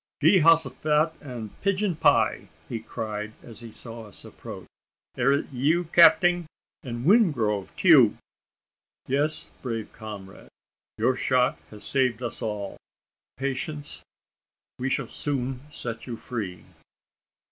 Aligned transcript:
"Jehosophet 0.19 1.11
an' 1.21 1.51
pigeon 1.61 1.95
pie!" 1.95 2.49
cried 2.87 3.33
he, 3.43 3.47
as 3.47 3.59
he 3.59 3.71
saw 3.71 4.07
us 4.07 4.25
approach; 4.25 4.65
"air 5.15 5.31
it 5.31 5.45
yeou, 5.53 5.83
capting? 5.93 6.47
an' 6.81 7.05
Wingrove, 7.05 7.69
teoo!" 7.75 8.17
"Yes, 9.05 9.51
brave 9.61 9.93
comrade! 9.93 10.49
Your 10.97 11.15
shot 11.15 11.59
has 11.69 11.83
saved 11.83 12.23
us 12.23 12.41
all. 12.41 12.77
Patience! 13.37 14.01
we 14.79 14.89
shall 14.89 15.05
soon 15.09 15.61
set 15.69 16.07
you 16.07 16.15
free!" 16.17 16.65